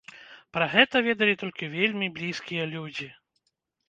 Пра 0.55 0.65
гэта 0.71 1.01
ведалі 1.07 1.35
толькі 1.41 1.69
вельмі 1.75 2.07
блізкія 2.15 2.65
людзі. 2.73 3.11